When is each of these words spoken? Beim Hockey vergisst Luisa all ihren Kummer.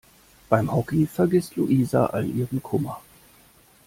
Beim 0.49 0.73
Hockey 0.73 1.05
vergisst 1.05 1.57
Luisa 1.57 2.07
all 2.07 2.25
ihren 2.27 2.63
Kummer. 2.63 2.99